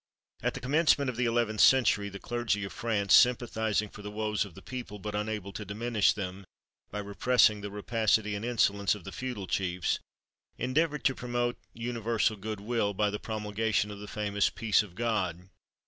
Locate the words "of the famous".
13.91-14.49